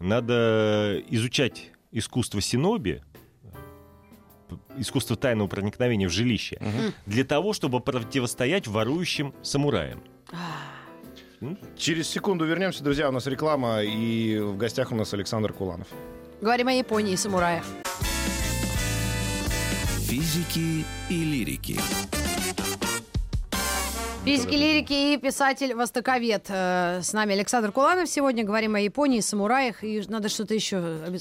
[0.00, 3.02] надо изучать искусство синоби,
[3.44, 6.92] э, искусство тайного проникновения в жилище, Мгм.
[7.06, 10.02] для того, чтобы противостоять ворующим самураям.
[11.76, 13.08] Через секунду вернемся, друзья.
[13.08, 15.86] У нас реклама, и в гостях у нас Александр Куланов.
[16.40, 17.64] Говорим о Японии и самураях.
[20.08, 21.78] Физики и лирики.
[24.24, 26.46] Физики, лирики и писатель-востоковед.
[26.48, 28.08] Э, С нами Александр Куланов.
[28.08, 29.84] Сегодня говорим о Японии, самураях.
[29.84, 30.78] И надо что-то еще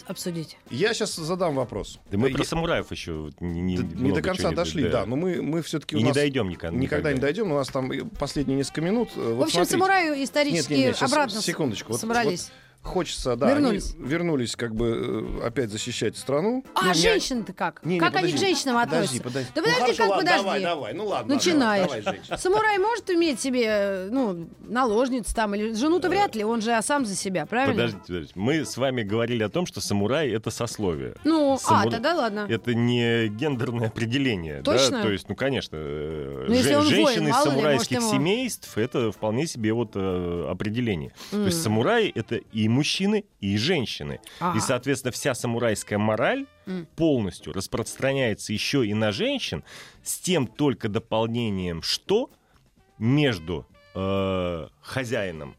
[0.08, 0.58] обсудить.
[0.70, 2.00] Я сейчас задам вопрос.
[2.12, 5.06] Да мы Я- про самураев еще не, не- до конца дошли, да.
[5.06, 6.78] Но мы, мы все-таки И не дойдем никогда.
[6.78, 7.52] Никогда не дойдем.
[7.52, 9.10] У нас там последние несколько минут.
[9.16, 9.72] э, В Вот общем, смотрите.
[9.74, 11.92] самураю исторически Нет, нет, нет, обратно секундочку.
[11.92, 12.52] Вот- собрались.
[12.88, 13.50] Хочется, да.
[13.52, 13.94] Вернулись.
[14.00, 16.64] они вернулись, как бы э, опять защищать страну.
[16.74, 17.86] А Ну, не- женщины-то как?
[17.86, 18.46] Не, не, как они к подожди.
[18.46, 19.22] женщинам относятся?
[19.22, 19.52] Подожди, подожди.
[19.56, 20.44] Да Ну, подожди, хорошо, как ладно, подожди.
[20.44, 21.36] Давай, давай, ну ладно.
[21.36, 21.86] Начинаешь.
[21.88, 22.40] Давай, давай.
[22.40, 26.82] Самурай может иметь себе, э, ну, наложницу там, или жену-то вряд ли, он же а
[26.82, 27.74] сам за себя, правильно?
[27.76, 28.34] Подождите, подождите.
[28.36, 31.16] Мы с вами говорили о том, что самурай это сословие.
[31.24, 32.46] Ну, Самура- а, тогда ладно.
[32.50, 34.62] Это не гендерное определение.
[34.64, 34.98] Точно?
[34.98, 35.04] Да?
[35.04, 38.12] То есть, ну, конечно, э, Ну, жен- он воин, женщины из мало ли, самурайских может,
[38.14, 41.12] ему- семейств это вполне себе вот э, определение.
[41.32, 41.46] То М.
[41.46, 44.20] есть самураи это и мужчины, и женщины.
[44.40, 44.58] Ага.
[44.58, 46.46] И, соответственно, вся самурайская мораль
[46.96, 49.64] полностью распространяется еще и на женщин,
[50.04, 52.30] с тем только дополнением, что
[52.98, 55.56] между э, хозяином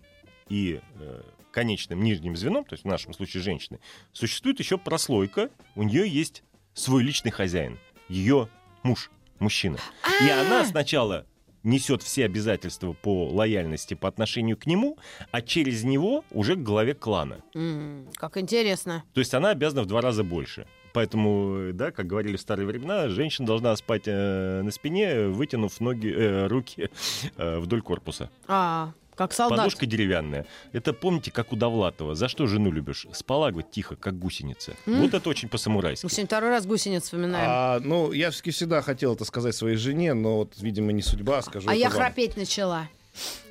[0.48, 3.80] и э, конечным нижним звеном, то есть в нашем случае женщины,
[4.12, 6.42] существует еще прослойка, у нее есть
[6.74, 7.78] свой личный хозяин,
[8.08, 8.48] ее
[8.82, 9.78] муж, мужчина.
[10.22, 11.26] И она сначала
[11.68, 14.96] несет все обязательства по лояльности по отношению к нему,
[15.30, 17.36] а через него уже к главе клана.
[17.54, 19.04] М, Как интересно.
[19.14, 20.66] То есть она обязана в два раза больше.
[20.94, 25.78] Поэтому, э, да, как говорили в старые времена, женщина должна спать э, на спине, вытянув
[25.80, 26.88] ноги, э, руки
[27.36, 28.30] э, вдоль корпуса.
[28.48, 29.58] А, как солдат.
[29.58, 30.46] Подушка деревянная.
[30.72, 32.14] Это помните, как у Довлатова.
[32.14, 33.06] За что жену любишь?
[33.12, 34.74] Спала, говорит, тихо, как гусеница.
[34.86, 35.02] М.
[35.02, 36.06] Вот это очень по-самурайски.
[36.06, 37.46] Мы сегодня второй раз гусениц вспоминаем.
[37.50, 41.02] А, А, ну, я все-таки всегда хотел это сказать своей жене, но вот, видимо, не
[41.02, 41.98] судьба, скажу А я вам.
[41.98, 42.88] храпеть начала.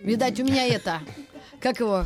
[0.01, 1.01] Видать, у меня это.
[1.59, 2.05] Как его?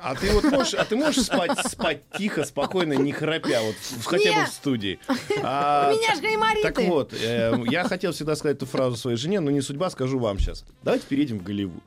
[0.00, 4.04] А ты вот можешь, а ты можешь спать, спать тихо, спокойно, не храпя, вот в-
[4.04, 4.48] хотя бы Нет.
[4.48, 5.00] в студии.
[5.42, 6.62] А, У меня же гаймориты.
[6.62, 10.20] Так вот, э, я хотел всегда сказать эту фразу своей жене, но не судьба, скажу
[10.20, 10.64] вам сейчас.
[10.84, 11.82] Давайте перейдем в Голливуд.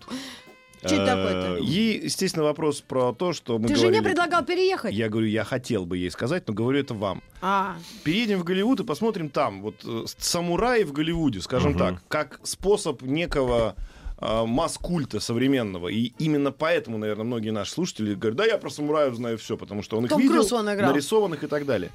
[0.86, 1.56] Что это такое-то?
[1.58, 3.94] И, естественно, вопрос про то, что мы Ты говорили...
[3.96, 4.94] жене предлагал переехать?
[4.94, 7.22] Я говорю, я хотел бы ей сказать, но говорю это вам.
[7.42, 9.62] А, Переедем в Голливуд и посмотрим там.
[9.62, 11.80] Вот э, самураи в Голливуде, скажем Мгм.
[11.80, 13.76] так, как способ некого
[14.22, 15.88] э, масс-культа современного.
[15.90, 19.82] И именно поэтому, наверное, многие наши слушатели говорят, да, я про самураев знаю все, потому
[19.84, 20.92] что он их Том видел, Круз он играл.
[20.92, 21.92] нарисованных и так далее.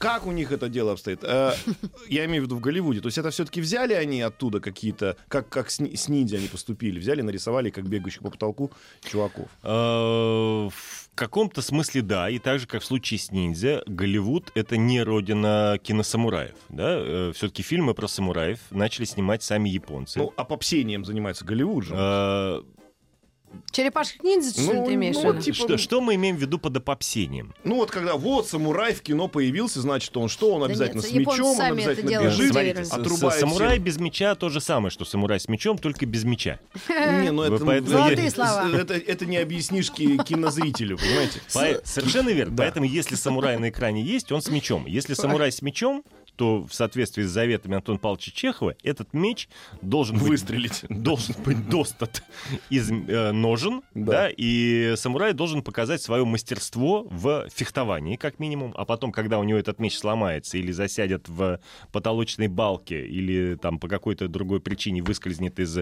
[0.00, 1.22] Как у них это дело обстоит?
[1.22, 1.52] Э,
[2.08, 3.00] Я имею в виду в Голливуде.
[3.00, 6.98] То есть это все-таки взяли они оттуда какие-то, как, как с, с ниндзя они поступили,
[6.98, 8.70] взяли, нарисовали, как бегающих по потолку
[9.04, 9.48] чуваков.
[9.62, 9.68] Э,
[10.70, 15.02] В каком-то смысле да, и так же, как в случае с ниндзя, Голливуд— это не
[15.02, 16.54] родина киносамураев.
[16.70, 17.32] Да?
[17.34, 20.18] Все-таки фильмы про самураев начали снимать сами японцы.
[20.18, 22.64] Ну, а попсением занимается Голливуд же.
[23.72, 25.42] Черепашек ниндзя, что Ну, ты имеешь ну, в виду?
[25.42, 27.54] типа- что, что мы имеем в виду под опопсением?
[27.64, 30.54] Ну вот когда вот самурай в кино появился, значит он что?
[30.54, 33.84] Он Да обязательно нет, с мечом, он это обязательно бежит, Смотрите, отрубает самурай всем.
[33.84, 36.58] без меча то же самое, что самурай с мечом, только без меча.
[36.88, 38.68] Не, ну это, поэтому- Золотые я- слова.
[38.72, 41.40] это, это не объяснишь ки- кинозрителю, понимаете?
[41.52, 42.56] По- Совершенно верно.
[42.56, 42.62] Да.
[42.64, 44.86] Поэтому, если самурай на экране есть, он с мечом.
[44.86, 46.02] Если самурай с мечом,
[46.36, 49.48] то в соответствии с заветами Антона Павловича Чехова, этот меч
[49.82, 50.84] должен быть, Выстрелить.
[50.88, 52.22] должен быть достат
[52.70, 54.12] из э, ножен, Да.
[54.12, 54.28] да.
[54.36, 59.58] и самурай должен показать свое мастерство в фехтовании, как минимум, а потом, когда у него
[59.58, 61.60] этот меч сломается или засядет в
[61.92, 65.78] потолочной балке, или там по какой-то другой причине выскользнет из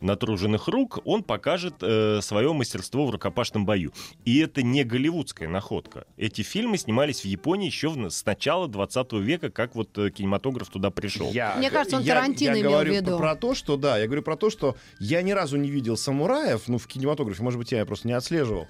[0.00, 3.92] натруженных рук, он покажет э, свое мастерство в рукопашном бою.
[4.24, 6.06] И это не голливудская находка.
[6.16, 10.68] Эти фильмы снимались в Японии еще в- с начала 20 века, как вот э, кинематограф
[10.68, 11.30] туда пришел.
[11.30, 13.18] Я, Мне кажется, он я- Тарантино я имел в говорю виду.
[13.18, 16.68] Про то, что да, я говорю про то, что я ни разу не видел самураев,
[16.68, 18.66] ну в кинематографе, может быть, я просто не отслеживал,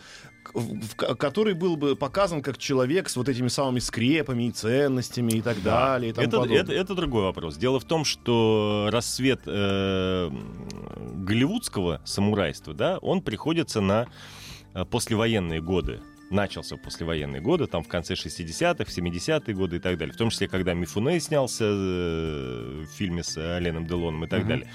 [0.55, 5.33] в- в- который был бы показан как человек с вот этими самыми скрепами и ценностями
[5.33, 6.11] и так далее.
[6.11, 6.63] И тому это, подобное.
[6.63, 7.57] это, это другой вопрос.
[7.57, 10.31] Дело в том, что рассвет э,
[11.15, 14.07] голливудского самурайства, да, он приходится на
[14.75, 16.01] э, послевоенные годы.
[16.33, 20.13] Начался в послевоенные годы, там в конце 60-х, 70-е годы и так далее.
[20.13, 24.69] В том числе, когда Мифуне снялся э, в фильме с Оленом Делоном и так далее.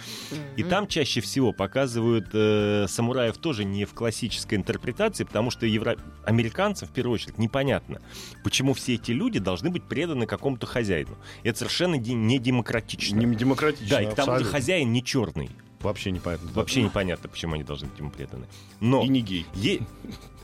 [0.56, 5.98] И там чаще всего показывают э, самураев тоже не в классической интерпретации, потому что евро...
[6.26, 8.02] американцам, в первую очередь, непонятно,
[8.44, 11.18] почему все эти люди должны быть преданы какому-то хозяину.
[11.44, 13.18] Это совершенно не демократично.
[13.18, 13.90] Не демократично.
[13.90, 15.50] Да, и к тому же хозяин не черный.
[15.80, 16.48] Вообще непонятно.
[16.48, 16.54] да.
[16.56, 18.48] Вообще непонятно, почему они должны быть ему преданы.
[18.80, 19.46] Но И не гей.
[19.54, 19.82] е-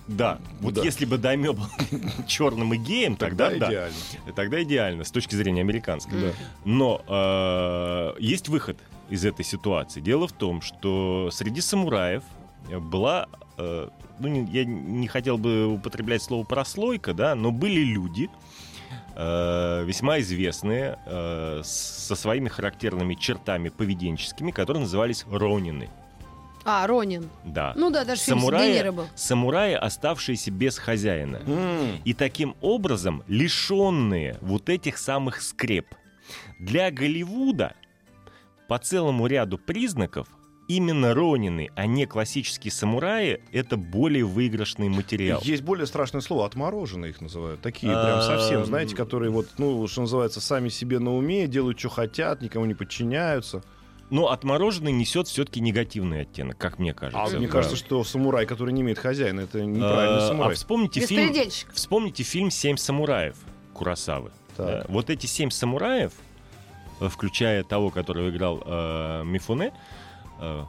[0.08, 0.84] Да, вот Да.
[0.84, 1.66] если бы Даймё был
[2.28, 3.72] черным и геем, тогда, Тогда да.
[3.72, 3.96] идеально.
[4.36, 6.20] Тогда идеально, с точки зрения американской.
[6.20, 6.32] Да.
[6.66, 8.78] Но э, есть выход
[9.10, 10.02] из этой ситуации.
[10.02, 12.24] Дело в том, что среди самураев
[12.70, 13.28] была,
[13.58, 13.90] э,
[14.20, 18.30] ну, не- я не хотел бы употреблять слово прослойка, да, но были люди,
[19.16, 25.90] э, весьма известные, э, со своими характерными чертами поведенческими, которые назывались ронины.
[26.66, 27.30] А, Ронин.
[27.46, 27.74] Да.
[27.76, 29.08] Ну да, даже фильм с Самураи- Де Ниро был.
[29.16, 31.42] Самураи, оставшиеся без хозяина.
[31.46, 35.88] М, И таким образом лишенные вот этих самых скреп.
[36.60, 37.74] Для Голливуда
[38.70, 40.28] по целому ряду признаков
[40.70, 45.42] именно Ронины, а не классические самураи, это более выигрышный материал.
[45.44, 47.60] Есть более страшное слово, отмороженные их называют.
[47.62, 51.78] Такие прям А, совсем, знаете, которые вот, ну, что называется, сами себе на уме, делают,
[51.78, 53.62] что хотят, никому не подчиняются.
[54.14, 57.36] Но отмороженный несет все-таки негативный оттенок, как мне кажется.
[57.36, 57.52] А мне Да.
[57.54, 60.52] кажется, что самурай, который не имеет хозяина, это неправильный А, самурай.
[60.52, 61.34] А вспомните фильм,
[61.74, 63.36] вспомните фильм «Семь самураев»
[63.74, 64.30] Курасавы.
[64.56, 64.68] Так.
[64.68, 66.12] Да, Вот эти семь самураев,
[67.00, 69.74] э, включая того, которого играл э, Мифуне,
[70.40, 70.64] э,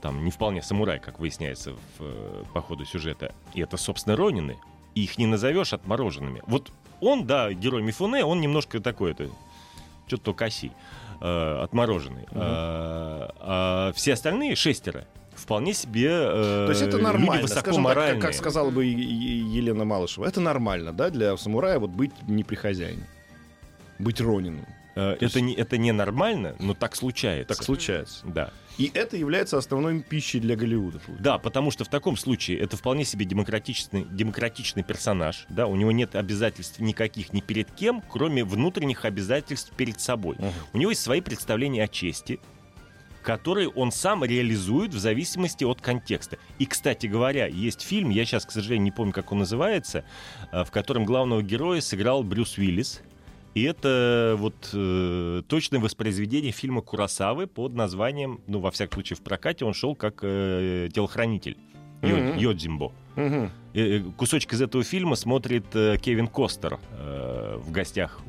[0.00, 4.56] там не вполне самурай, как выясняется в, э, по ходу сюжета, и это, собственно, Ронины.
[4.94, 6.42] Их не назовешь отмороженными.
[6.46, 6.70] Вот
[7.00, 9.30] он, да, герой Мифуне, он немножко такой, это,
[10.06, 10.70] что-то коси,
[11.24, 12.26] э, отмороженный.
[12.30, 12.40] Мгм.
[12.40, 17.84] А, а все остальные шестеро вполне себе э, То есть это люди нормально, высоко скажем
[17.84, 20.26] так, как, как сказала бы Елена Малышева.
[20.26, 23.08] Это нормально, да, для самурая вот быть не при хозяине.
[23.98, 24.66] Быть Ронином.
[24.96, 27.54] Э, То есть- это, не, это не нормально, но так случается.
[27.54, 28.24] Так случается.
[28.26, 28.50] Да.
[28.76, 31.00] И это является основной пищей для Голливуда.
[31.20, 35.46] Да, потому что в таком случае это вполне себе демократичный, демократичный персонаж.
[35.48, 40.36] Да, у него нет обязательств никаких ни перед кем, кроме внутренних обязательств перед собой.
[40.38, 40.52] Мгм.
[40.72, 42.40] У него есть свои представления о чести,
[43.22, 46.38] которые он сам реализует в зависимости от контекста.
[46.58, 50.04] И, кстати говоря, есть фильм, я сейчас, к сожалению, не помню, как он называется,
[50.52, 53.00] э, в котором главного героя сыграл Брюс Уиллис.
[53.54, 59.22] И это вот э, точное воспроизведение фильма Курасавы под названием, ну, во всяком случае, в
[59.22, 61.56] прокате он шел как э, телохранитель.
[62.02, 62.36] Мгм.
[62.36, 62.92] Йодзимбо.
[63.16, 63.50] Мгм.
[63.74, 68.20] Э, э, Кусочек из этого фильма смотрит э, Кевин Костер в гостях,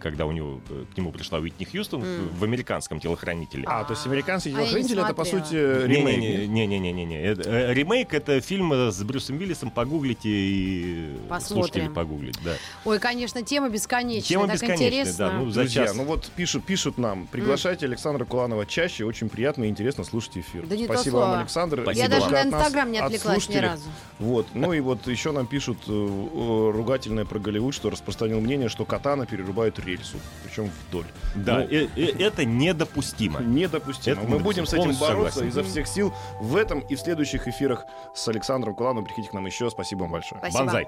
[0.00, 0.60] когда у него
[0.94, 2.28] к нему пришла Уитни Хьюстон в- М.
[2.38, 3.64] в американский телохранитель.
[3.66, 5.54] А, то есть американский А не телохранитель это по сути
[5.86, 6.48] ремейк.
[6.48, 9.70] Не-не-не, это, э, ремейк это фильм с Брюсом Уиллисом.
[9.70, 11.40] Погуглите и Посмотрим.
[11.64, 12.52] слушатели погуглить, да.
[12.84, 14.28] Ой, конечно, тема бесконечная.
[14.28, 15.16] Тема так бесконечная, интересно.
[15.18, 15.32] да.
[15.32, 15.96] Ну, за Друзья, час.
[15.96, 20.66] ну вот пишут, пишут нам, приглашайте Александра Куланова чаще, очень приятно и интересно слушать эфир.
[20.66, 21.24] Да не то Спасибо слово.
[21.30, 21.80] вам, Александр.
[21.82, 22.32] Спасибо Я даже вам.
[22.32, 23.84] на Инстаграм не от отвлеклась ни разу.
[24.18, 24.46] Вот.
[24.54, 29.26] Ну и вот еще нам пишут э, ругательное про Голливуд, что распространил мнение, что Катана
[29.26, 31.06] перерубают рельсу, причем вдоль.
[31.34, 33.40] Да, Ну, э- э- это недопустимо.
[33.40, 34.12] Недопустимо.
[34.12, 34.44] Это Мы недопустимо.
[34.44, 35.60] будем с этим Полностью бороться согласен.
[35.60, 39.04] изо всех сил в этом и в следующих эфирах с Александром Кулановым.
[39.04, 39.70] Приходите к нам еще.
[39.70, 40.38] Спасибо вам большое.
[40.40, 40.58] Спасибо.
[40.64, 40.86] Банзай.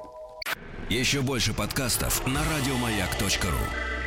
[0.88, 3.97] Еще больше подкастов на радиомаяк.ру.